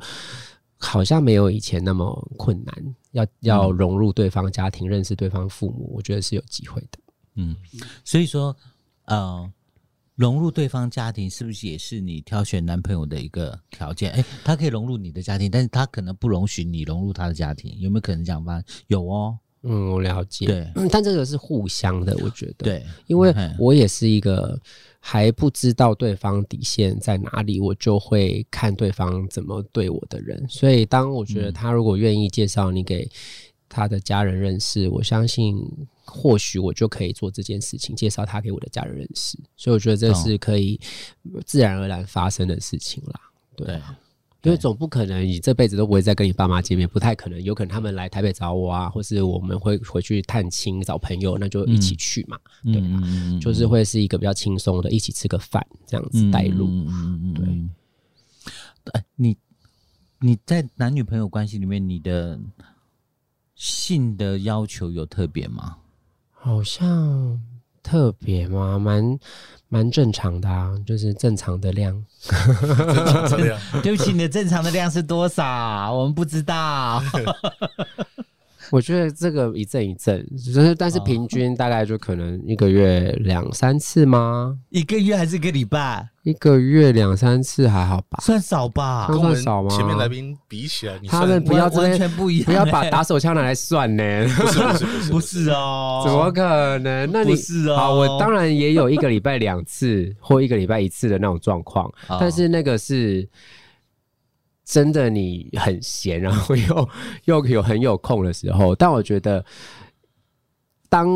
[0.81, 6.99] 好像没有以前那么困难，要要融入对方家庭，认识对方父母，我觉得是有机会的。
[7.37, 7.55] 嗯，
[8.05, 8.57] 所以说
[9.05, 9.49] 呃。
[10.17, 14.13] 融入对方家庭是不是也是你挑选男朋友的一个条件？
[14.13, 18.63] 哎，他可以融入你的家庭，但是他可能不容许你融入他的家庭，有没有可能这样办？
[18.89, 20.45] 有哦，嗯，我了解。
[20.45, 24.61] 对嗯， 但这个是互相的，我觉得。，对，因为嗯我也是一个
[25.03, 30.47] 还不知道对方底线在哪里，我就会看对方怎么对我的人。
[30.49, 33.11] 所以，当我觉得他如果愿意介绍你给
[33.69, 35.59] 他的家人认识，我相信
[36.05, 39.39] 或许我就可以做这件事情，介绍他给我的家人认识。
[39.57, 40.79] 所以，我觉得这是可以
[41.47, 43.21] 自然而然发生的事情啦。
[43.57, 43.99] 对对啊。
[44.43, 47.43] 因为总不可能你这辈子都不会再跟你爸妈见面，不太可能。
[47.43, 52.39] 有可能他们来台北找我啊，或是我们会回去探亲找朋友，那就一起去嘛。
[52.65, 56.67] 嗯对就是会是一个比较轻松的，一起吃个饭这样子带路。
[56.69, 58.93] 嗯嗯嗯，对对。
[58.93, 59.37] 哎，你
[60.21, 62.41] 你在男女朋友关系里面，你的
[63.55, 65.77] 性的要求有特别吗？
[66.31, 67.39] 好像
[67.83, 68.79] 特别吗？
[68.79, 69.19] 蛮
[69.69, 72.05] 蛮正常的啊，就是正常的量。
[73.83, 75.93] 对不起，你的正常的量是多少？
[75.93, 77.03] 我们不知道。
[78.71, 84.57] 我觉得这个一阵一阵，就是但是平均大概就可能一个月两三次吗？
[84.71, 86.09] 一个月还是一个礼拜？
[86.23, 88.19] 一个月两三次还好吧？
[88.23, 89.15] 算少吧那。
[89.17, 94.27] 跟我算少吗前面来宾比起来，你他们不要这完全不一样、不要把打手枪拿来算呢。
[94.37, 96.43] 不是不是不是 不是哦，怎么可
[96.79, 97.11] 能？
[97.11, 103.27] 那你是哦好，我当然也有一个礼拜两次或一个礼拜一次的那种状况， 哦但是那个是
[104.65, 106.89] 真的你很闲，然后又
[107.25, 109.45] 又有很有空的时候，但我觉得，
[110.89, 111.09] 当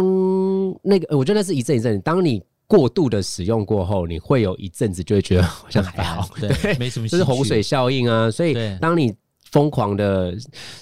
[0.83, 8.31] 那个我觉得那是一阵一阵，当你过度的使用过后，你会有一阵子就会觉得好像还好，对，没什么 兴趣，这是洪水效应啊。
[8.31, 9.15] 所以对当你
[9.55, 10.37] 疯狂的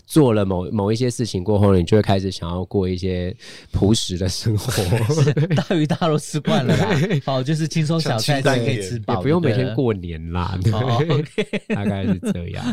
[0.07, 3.37] 做了某某一些事情过后，你就会开始想要过一些
[3.71, 4.73] 朴实的生活，
[5.55, 6.89] 大鱼大肉吃惯了啦，
[7.27, 10.59] 哦，就是轻松小菜可以吃饱，也不用每天过年啦，
[11.69, 12.65] 大概是这样。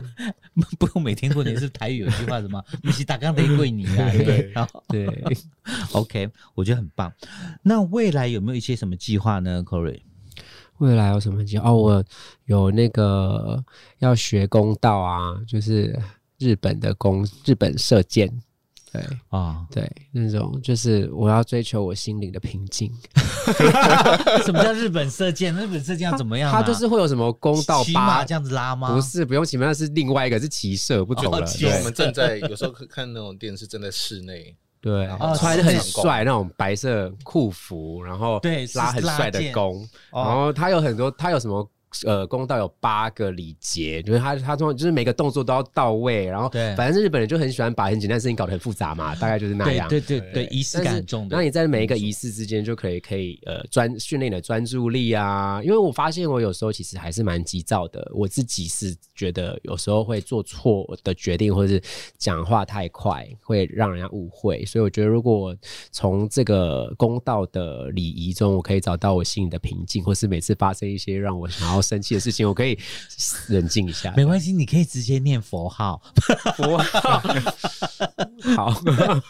[0.80, 1.60] 不用每天过年。
[1.60, 2.64] 是台语有句话什么？
[2.82, 4.10] 你是打刚得跪你啊？
[4.24, 5.06] 对，然后对
[5.92, 7.12] ，OK，我觉得很棒。
[7.62, 10.00] 那未来有没有一些什么计划呢，Corey？
[10.80, 11.70] 未来有什么计划？
[11.70, 12.04] 哦，我
[12.46, 13.63] 有那个
[14.00, 15.98] 要学弓道啊，就是
[16.38, 18.30] 日本的弓，日本射箭。
[18.92, 22.92] 对啊，对，那种就是我要追求我心灵的平静。
[24.44, 25.54] 什么叫日本射箭？
[25.56, 26.60] 日本射箭要怎么样啊？
[26.60, 28.96] 它就是会有什么弓道骑八马这样子拉吗？
[28.96, 31.38] 不是，不用骑马，是另外一个是骑射，不同了。
[31.38, 40.24] 我们正在有时候看那种电视，正在室内，对哦，穿的很帅那种白色裤服，然后对拉很帅的弓，哦。
[40.24, 41.70] 然后他有很多，他有什么？
[42.06, 49.89] 呃，公道有八个礼节，就是他他通就是每个动作都要到位，然后对反正日本人就很喜欢把很简单的事情搞得很复杂嘛，大概就是那样。
[49.89, 51.36] 对对对，仪式感很重的。
[51.36, 61.82] 那你在每一个仪式之间就可以可以呃专训练你的专注力啊，因为我发现我有时候其实还是蛮急躁的，我自己是觉得有时候会做错的决定，或者是
[62.17, 65.58] 讲话太快会让人家误会，所以我觉得如果我
[65.91, 72.78] 从这个公道的礼仪中，我可以找到我心里的平静，或是每次发生一些让我想要生气的事情，我可以
[73.48, 74.13] 冷静一下。
[74.15, 76.02] 没关系，你可以直接念佛号。
[78.56, 78.82] 好，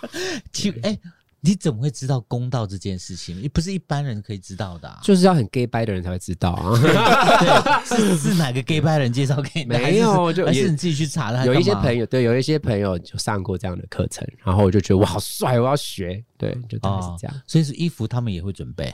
[0.54, 0.98] 其哎、
[1.42, 3.48] 你怎么会知道公道这件事情？
[3.50, 5.00] 不是一般人可以知道的、啊。
[5.04, 6.78] 就是要很 gay 掰的人才会知道啊。
[6.80, 9.80] 对，是是哪个 gay 拜人介绍给你的？
[9.80, 11.46] 没有就也还是你自己去查的？
[11.46, 16.24] 有一些朋友友对，有一些朋友就上过这样的课程，然后我就觉得哇，好帅，我要学。
[16.38, 17.42] 对，就大概是这样。
[17.48, 18.94] 所以是衣服他们也会准备。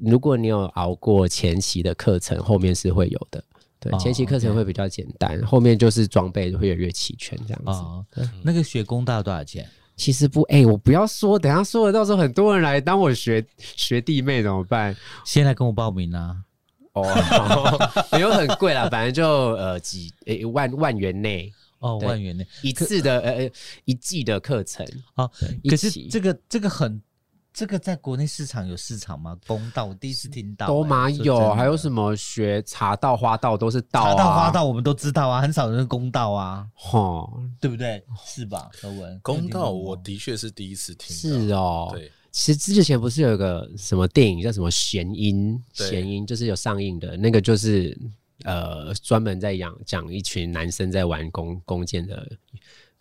[0.00, 3.42] 如果你有熬过前期的课程，后面是会有的。
[3.78, 7.70] 对哦，前期课程会比较简单，后面就是装备会越来越齐全这样子。
[7.70, 8.04] 哦，
[8.42, 9.66] 那个学公道多少钱？
[9.96, 14.96] 其实不，哎、我不要说，等下说了，到时候很多人来当我学学弟妹怎么办？
[15.24, 16.36] 先来跟我报名啊！
[16.92, 17.04] 哦，
[18.12, 23.50] 没有很贵啦，反正就呃几诶、万万元内哦，万元内一次的呃呃
[23.84, 24.86] 一季的课程。
[25.14, 25.30] 哦。
[25.68, 27.00] 可是这个这个很，
[27.52, 29.36] 这个在国内市场有市场吗？
[29.46, 38.02] 公道我第一次听到、都嘛有，还有什么学茶道、花道都是道、啊，茶道花道我们都知道啊，很少人公道啊，吼，对不对？
[38.24, 38.70] 是吧？
[38.80, 39.20] 德文。
[39.20, 47.98] 公道我我的确是第一次听，是哦，对，其实之前不是有一个什么电影叫什么《弦音》，弦音就是有上映的那个，就是
[48.44, 52.30] 呃专门在讲讲一群男生在玩弓弓箭的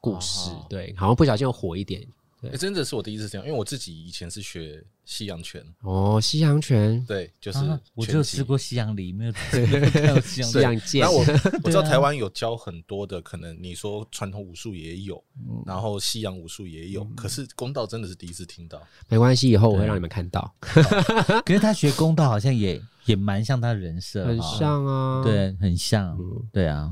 [0.01, 0.65] 故事，哦。
[0.67, 2.03] 对，好像不小心又火一点。
[2.41, 11.25] 欸真的是我第一次听到，因为我自己以前是学西洋拳，哦，西洋拳、对，就是啊，我只有拳击吃过西洋梨，没有 没有看过西洋 西洋剑然，后我
[11.63, 15.61] 我知道台湾有教很多的，可能你说传统武术也有，嗯。
[15.65, 18.81] 然后西洋武术也有，可是公道真的是第一次听到。
[19.07, 26.91] 没关系，以后我会让你们看到，可是他学公道好像也也蛮像他的人设，很，像啊，，对，很像，嗯对啊，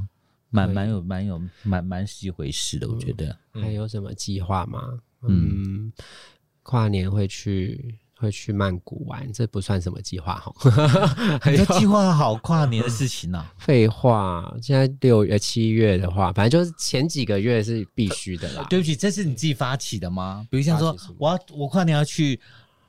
[0.50, 3.36] 蛮蛮有蛮有蛮蛮是一回事的，我觉得。
[3.54, 5.00] 还有什么计划吗？
[5.30, 5.92] 嗯，
[6.64, 10.52] 跨年会去会去曼谷玩，这不算什么计划哈。
[11.52, 13.46] 你计划好跨年的事情呢？
[13.60, 18.66] 废话，现在六月、七月的话，反正就是前几个月是必须的啦。
[18.70, 20.46] 对不起，这是你自己发起的吗？
[20.50, 22.40] 比如像说我要我跨年要去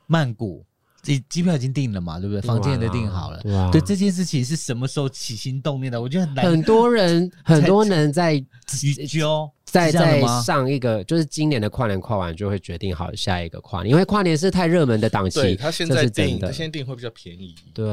[0.07, 0.65] 曼谷，
[1.03, 2.41] 机机票已经订了嘛，对不对？
[2.41, 3.39] 房间也都订好了。
[3.43, 6.01] 对啊对这件事情是什么时候起心动念的？
[6.01, 17.55] 我觉得很难很多人很多人在去揪，在在上一个就是今年的跨年跨完就会决定好下一个跨年，因为跨年是太热门的档期，他现这在订，是真的他现在订会比较便宜。
[17.75, 17.87] 对，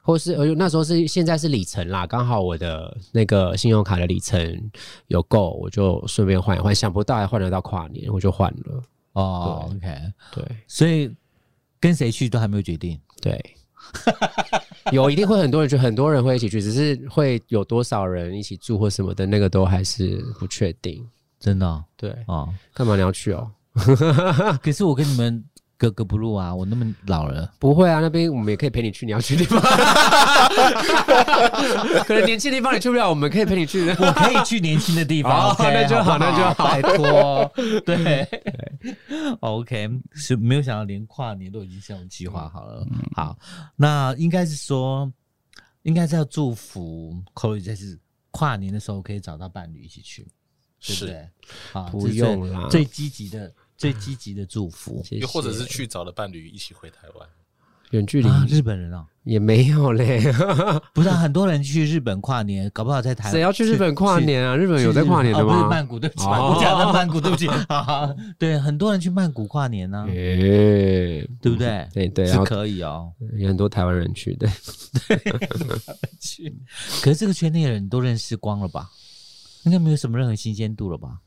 [0.00, 4.70] 或是呃那时候是现在是里程啦，刚好我的那个信用卡的里程
[5.08, 8.82] 有够，我就顺便换一换，想不到还换得到跨年，我就换了。
[9.14, 9.88] 哦，OK，
[10.32, 11.12] 对所以
[11.80, 13.00] 跟谁去都还没有决定。
[13.20, 13.56] 对，
[14.92, 21.06] 有一定会很多人去，很多人会一起去，只是会有多少人一起住或什么的，那个都还是不确定。
[21.38, 23.50] 真的哦对，啊，干嘛你要去哦？
[24.62, 25.44] 可是我跟你们
[25.78, 29.62] 格格不入啊，我那么老了，不会啊，那边我们也可以陪你去你要去的地方。
[32.04, 33.88] 可能年轻的地方你去不了，我们可以陪你去。
[33.90, 37.52] 我可以去年轻的地方那就好那就好拜托。
[37.86, 38.26] 对，
[39.40, 42.84] OK，是没有想到连跨年都已经这样计划好了。
[42.90, 43.38] 嗯好，
[43.76, 45.10] 那应该是说，
[45.82, 47.96] 应该是要祝福 Chloe 这是
[48.32, 50.26] 跨年的时候可以找到伴侣一起去，
[50.84, 51.28] 对不是，对？
[51.72, 57.28] 啊，不用啦最积极的、最积极的祝福又或者是去找了伴侣一起回台湾。
[57.92, 58.44] 远距离啊！
[58.46, 60.20] 日本人啊，也没有嘞，
[60.92, 63.32] 不是、啊、很多人去日本跨年，搞不好在台湾。
[63.32, 64.54] 谁要去日本跨年啊？
[64.54, 64.82] 日本？
[64.82, 65.68] 有在跨年的哦、不是吗？
[65.70, 67.48] 曼谷，对不起，哦我讲的曼谷，对不起。
[67.68, 71.88] 啊， 对，很多人去曼谷跨年呢、诶，对不对？
[71.94, 73.10] 对对，是可以哦。
[73.38, 74.50] 有很多台湾人去，对，
[76.20, 76.54] 去，
[77.00, 78.90] 可是这个圈内的人都认识光了吧？
[79.64, 81.20] 应该没有什么任何新鲜度了吧？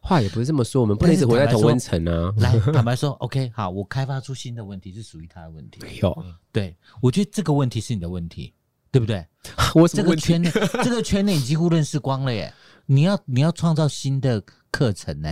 [0.00, 2.32] 话也不是这么说，我们不能一直活在同温层啊。
[2.38, 5.80] 来，坦白说，OK，好，我开发出新的问题是属于他的问题。
[5.82, 8.54] 没有，对，我觉得这个问题是你的问题，
[8.90, 9.26] 对不对？
[9.74, 10.02] 我这？
[10.02, 10.50] 个圈内，
[10.84, 12.52] 这个圈内你几乎认识光了耶。
[12.86, 15.30] 你要你要创造新的课程呢？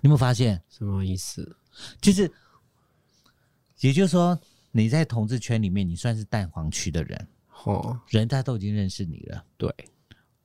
[0.00, 0.62] 你有没有发现？
[0.68, 1.56] 什么意思？
[2.00, 2.30] 就是，
[3.80, 4.38] 也就是说，
[4.70, 7.28] 你在同志圈里面，你算是蛋黄区的人，
[7.64, 9.74] 哦，人家都已经认识你了，对，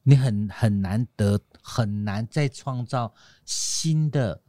[0.10, 4.42] 你很很难得，很难再创造新的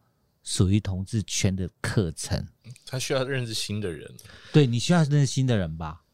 [0.45, 2.47] 属于同志圈的课程。
[2.87, 4.09] 他需要认识新的人，
[4.53, 6.05] 对你需要认识新的人吧？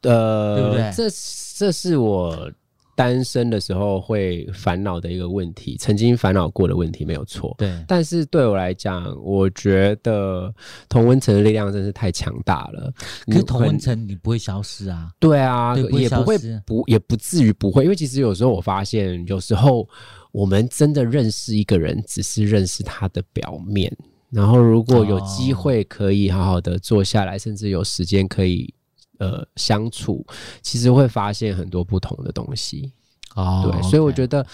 [0.00, 1.14] 呃，对不对这
[1.58, 2.50] 这是我
[2.98, 7.54] 单身的时候会烦恼的一个问题，曾经烦恼过的问题，没有错。
[7.56, 10.52] 对，但是对我来讲，我觉得
[10.88, 12.92] 同温层的力量真是太强大了。
[13.26, 15.12] 可是同温很层你不会消失啊。
[15.20, 16.36] 对啊，对不也不会
[16.66, 19.88] 不也不至于不会，因为其实有时候我发现，有时候
[20.32, 23.96] 我们真的认识一个人，只是认识他的表面。
[24.30, 28.74] 然后，如果有机会可以好好的坐下来，甚至有时间可以
[29.18, 30.26] 呃相处，
[30.62, 32.92] 其实会发现很多不同的东西。
[33.36, 34.44] 哦对，所以我觉得，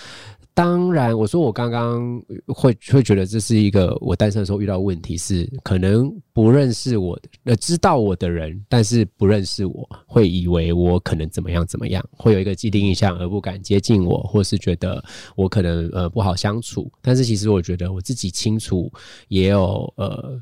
[0.52, 15.02] 当然，我说我刚刚会会觉得这是一个我单身的时候遇到的问题是，可能不认识我的，呃，知道我的人，但是不认识我，会以为我可能怎么样怎么样，会有一个既定印象而不敢接近我，或是觉得
[15.34, 16.90] 我可能呃不好相处。
[17.00, 18.92] 但是其实我觉得我自己清楚，
[19.28, 20.38] 也有呃。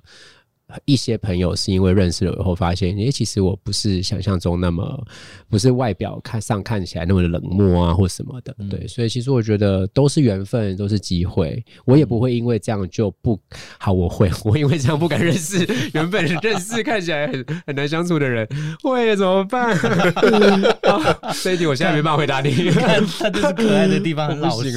[0.85, 5.07] 一些朋友是因为认识了以后发现，诶，其实我不是想象中那么，
[5.49, 8.55] 不是外表看上看起来那么冷漠啊，或什么的。
[8.71, 11.65] 对，所以其实我觉得都是缘分，都是机会。
[11.85, 13.39] 我也不会因为这样就不
[13.79, 18.49] 好，我会，我因为这样不敢认识原本认识看起来很很难相处的人，
[18.83, 19.77] 会怎么办？
[20.83, 22.53] 啊这一题我现在没办法回答你。
[22.71, 24.73] 看他就是可爱的地方很老实。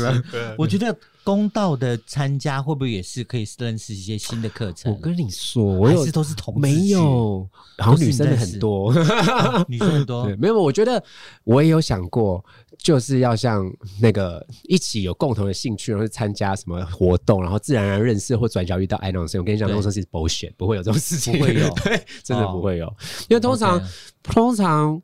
[0.57, 4.91] 我觉得公道的参加会不会也是可以认识一些新的课程？
[4.93, 8.91] 我跟你说，我有是都是同没有，好像女生的很多。
[8.91, 10.25] 啊女生很多。
[10.27, 11.03] 对，没有，我觉得
[11.43, 12.43] 我也有想过，
[12.77, 13.69] 就是要像
[14.01, 19.41] 那个一起有共同的兴趣，然后去参加什么活动，然后自然而然认识或转角遇到爱那种事情。
[19.41, 19.75] 我跟你讲，对。
[19.75, 21.69] 那种事是 bullshit，不会有这种事情，不会有。
[21.83, 22.86] 对，真的哦不会有，
[23.29, 23.81] 因为通常
[24.23, 25.01] 通常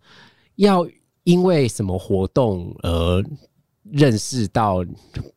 [0.55, 0.87] 要
[1.23, 3.23] 因为什么活动而。
[3.89, 4.85] 认识到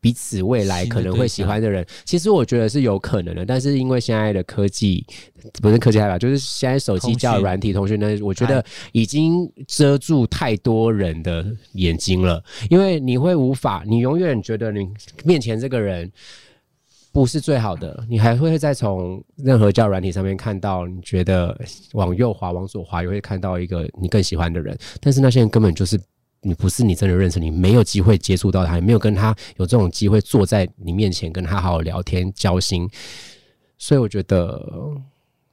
[0.01, 5.05] 彼此未来可能会喜欢的人，其实我觉得是有可能的，但是因为现在的科技
[5.62, 14.86] 不是科技还吧，就是现在手机通讯交友软体通讯呢，我觉得已经遮住太多人的眼睛了，因为你会无法，你永远觉得你
[15.24, 16.12] 面前这个人
[17.12, 21.59] 不是最好的，你还会再从任何交友软体上面看到，你觉得
[21.95, 25.99] 往右滑、往左滑，也会看到一个你更喜欢的人，但是那些人根本就是。
[26.45, 32.88] 你不是你真的认识，你没有机会接触到他，也没有跟他有这种机会坐在你面前跟他好好聊天交心，
[33.78, 34.62] 所以我觉得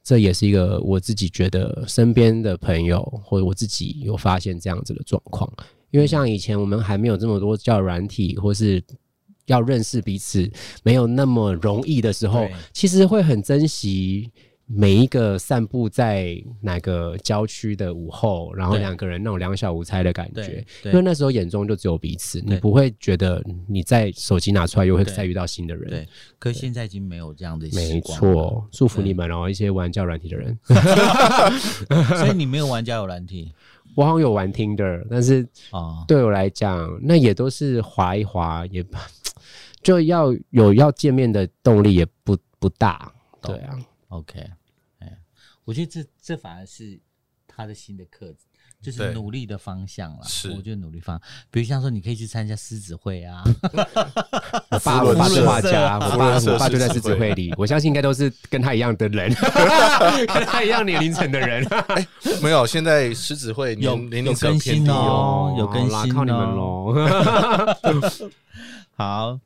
[0.04, 5.50] 这也是一个我自己觉得身边的朋友或者我自己有发现这样子的状况。
[5.90, 8.82] 因为像以前我们还没有这么多叫软体，或是
[9.46, 10.50] 要认识彼此
[10.82, 14.30] 没有那么容易的时候，其实会很珍惜。
[14.74, 18.80] 每一个散步在哪个郊区的午后，然后对。
[18.80, 25.88] 两个人那种两小无猜的感觉，因为那时候眼中就只有彼此，你不会觉得你在手机拿出来又会再遇到新的人。
[25.88, 26.08] 对，
[26.38, 30.58] 可是现在已经没有这样的习没错，祝福你们哦，一些玩交友软体的人。
[32.18, 33.52] 所以你没有玩交友软体？
[33.94, 38.82] 我好像有玩 Tinder，但是哦，对我来讲，那也都是滑一滑，也
[39.82, 43.12] 就要有要见面的动力，也不不大。
[43.42, 44.50] 对啊，OK，哎，
[45.64, 46.98] 我觉得这这反而是
[47.46, 48.34] 他的新的课，
[48.80, 50.24] 就是努力的方向了。
[50.24, 53.44] 是我觉得努力方，比如像说你可以去参加狮子会啊，
[54.70, 61.64] 我爸我爸是社画家，我爸我爸就在狮狮子会里，我相信应该都是跟他一样的人，跟他一样年龄层的人。
[62.42, 65.54] 没有，现在狮子会有年龄更新偏低哦。
[65.54, 66.92] 哦，有更新好啦靠你们哦。
[67.84, 68.30] 喽。
[68.94, 69.40] 好，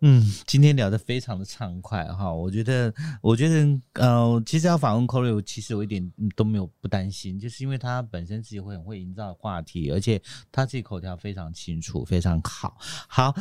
[0.00, 2.92] 嗯，今天聊得非常的畅快哈，我觉得，
[3.22, 10.20] 我觉得，呃，其实要访问 Corey，我其实我一点、嗯都没有不担心，就是因为他本身自己会很很会营造话题，而且
[10.52, 12.76] 他自己口条非常清楚，非常好。
[13.08, 13.34] 好，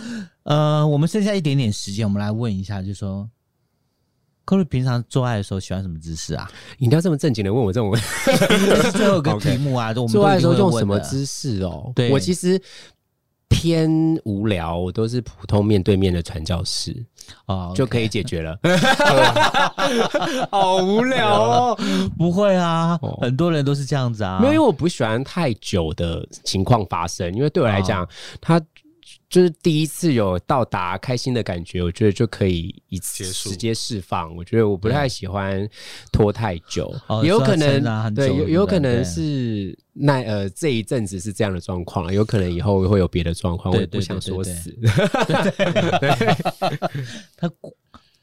[0.43, 3.29] 呃，我们剩下一点点时间，我们来问一下，就说。
[4.45, 6.51] 科瑞平常做爱的时候喜欢什么姿势啊？
[6.79, 9.89] 你要这么正经的问我这种问题，这是最后一个题目啊！
[9.95, 10.99] 我们做爱的时候用什么？
[11.01, 11.91] 姿势哦？
[11.95, 12.59] 对我其实
[13.49, 13.89] 偏
[14.23, 16.95] 无聊，我都是普通面对面的传教士
[17.45, 18.57] 哦，就可以解决了。
[20.49, 21.79] 好无聊哦！
[22.17, 24.39] 不会啊哦，很多人都是这样子啊。
[24.39, 28.07] 没有，因为我不喜欢太久的情况发生，因为对我来讲，
[28.39, 28.61] 它
[29.29, 34.35] 就是第一次有到达开心的感觉，我觉得就可以一次直接释放。
[34.35, 35.69] 我觉得我不太喜欢
[36.11, 36.91] 拖太久，
[37.23, 44.75] 有可能、对，有有可能是那呃这一阵子是这样的状况，有可能以后会有别的状况，我也不想说死。
[47.37, 47.71] 他狂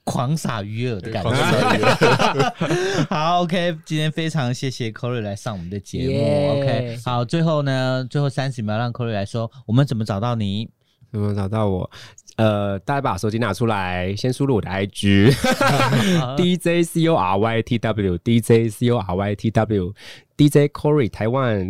[0.03, 1.43] 狂撒鱼饵的感狂觉。
[3.09, 6.61] 好，OK，今天非常谢谢 Corey 来上我们的节目。
[6.61, 10.69] OK，好，最后呢，最后三十秒让 Corey 来说，我们怎么找到你？
[11.17, 11.91] 怎么找到我？
[12.37, 15.33] 呃，大家把手机拿出来，先输入我的 IG
[16.37, 19.95] DJ C O R Y T W DJ C O R Y T W
[20.37, 21.67] DJ Corey 台湾，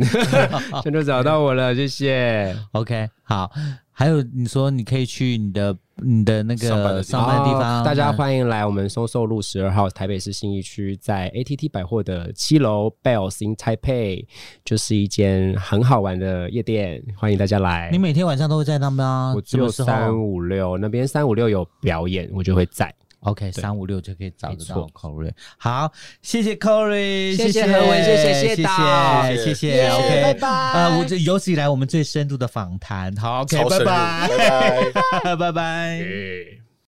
[0.82, 2.56] 这样就找到我了，谢谢。
[2.72, 3.48] OK，好，
[3.92, 14.26] 还有你说你可以去你的你的那个上班的地方，哦大家嗯欢迎来我们松寿路十二号台北市信义区，在 ATT 百货的七楼 Bells in Taipei，
[14.64, 17.98] 就是一间很好玩的夜店，欢迎大家来你。
[17.98, 19.32] 每天晚上都会在那边啊？
[19.34, 22.94] 我只有三五六那边三五六有表演，我就会在。
[23.26, 25.32] OK，三五六就可以找得到 Corey。
[25.58, 29.24] 好，谢谢 Corey，谢谢谢何文谢谢谢谢导。
[29.26, 30.48] 谢谢谢 OK，拜拜。
[30.48, 33.14] 呃，我这有史以来我们最深度的访谈。
[33.16, 34.92] 好，OK，拜拜，拜
[35.24, 35.36] 拜。
[35.36, 35.62] 拜拜。
[36.00, 36.65] 哎